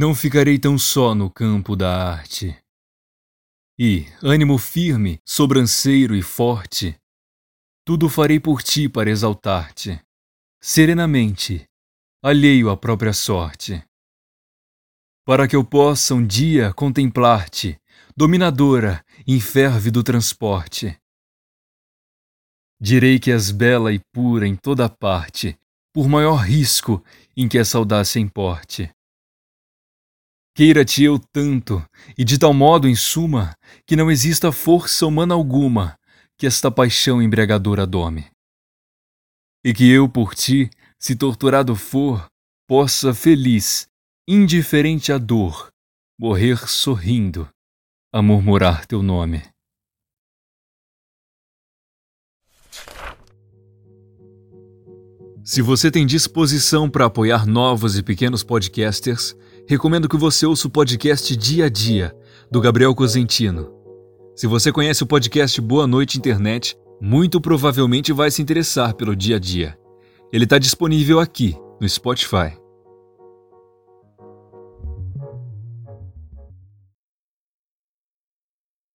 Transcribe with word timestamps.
Não 0.00 0.14
ficarei 0.14 0.60
tão 0.60 0.78
só 0.78 1.12
no 1.12 1.28
campo 1.28 1.74
da 1.74 2.12
arte. 2.12 2.56
E, 3.76 4.06
ânimo 4.22 4.56
firme, 4.56 5.18
sobranceiro 5.26 6.14
e 6.14 6.22
forte, 6.22 6.96
tudo 7.84 8.08
farei 8.08 8.38
por 8.38 8.62
ti 8.62 8.88
para 8.88 9.10
exaltar-te, 9.10 10.00
serenamente, 10.60 11.68
alheio 12.22 12.70
à 12.70 12.76
própria 12.76 13.12
sorte. 13.12 13.82
Para 15.26 15.48
que 15.48 15.56
eu 15.56 15.64
possa 15.64 16.14
um 16.14 16.24
dia 16.24 16.72
contemplar-te, 16.74 17.76
dominadora, 18.16 19.04
inférvido 19.26 20.04
transporte. 20.04 20.96
Direi 22.80 23.18
que 23.18 23.32
és 23.32 23.50
bela 23.50 23.92
e 23.92 23.98
pura 24.12 24.46
em 24.46 24.54
toda 24.54 24.88
parte, 24.88 25.58
por 25.92 26.08
maior 26.08 26.36
risco 26.36 27.04
em 27.36 27.48
que 27.48 27.58
a 27.58 27.64
saudácia 27.64 28.20
importe. 28.20 28.94
Queira-te 30.58 31.04
eu 31.04 31.20
tanto, 31.20 31.80
e 32.18 32.24
de 32.24 32.36
tal 32.36 32.52
modo, 32.52 32.88
em 32.88 32.96
suma, 32.96 33.56
que 33.86 33.94
não 33.94 34.10
exista 34.10 34.50
força 34.50 35.06
humana 35.06 35.32
alguma 35.32 35.96
que 36.36 36.48
esta 36.48 36.68
paixão 36.68 37.22
embriagadora 37.22 37.86
dome. 37.86 38.26
E 39.64 39.72
que 39.72 39.88
eu 39.88 40.08
por 40.08 40.34
ti, 40.34 40.68
se 40.98 41.14
torturado 41.14 41.76
for, 41.76 42.26
possa 42.66 43.14
feliz, 43.14 43.86
indiferente 44.28 45.12
à 45.12 45.18
dor, 45.18 45.68
morrer 46.18 46.68
sorrindo, 46.68 47.48
a 48.12 48.20
murmurar 48.20 48.84
teu 48.84 49.00
nome. 49.00 49.44
Se 55.50 55.62
você 55.62 55.90
tem 55.90 56.04
disposição 56.04 56.90
para 56.90 57.06
apoiar 57.06 57.46
novos 57.46 57.96
e 57.96 58.02
pequenos 58.02 58.44
podcasters, 58.44 59.34
recomendo 59.66 60.06
que 60.06 60.14
você 60.14 60.44
ouça 60.44 60.68
o 60.68 60.70
podcast 60.70 61.34
Dia 61.34 61.64
a 61.64 61.68
Dia, 61.70 62.14
do 62.50 62.60
Gabriel 62.60 62.94
Cosentino. 62.94 63.72
Se 64.36 64.46
você 64.46 64.70
conhece 64.70 65.02
o 65.02 65.06
podcast 65.06 65.58
Boa 65.62 65.86
Noite 65.86 66.18
Internet, 66.18 66.76
muito 67.00 67.40
provavelmente 67.40 68.12
vai 68.12 68.30
se 68.30 68.42
interessar 68.42 68.92
pelo 68.92 69.16
dia 69.16 69.36
a 69.36 69.38
dia. 69.38 69.74
Ele 70.30 70.44
está 70.44 70.58
disponível 70.58 71.18
aqui, 71.18 71.56
no 71.80 71.88
Spotify. 71.88 72.52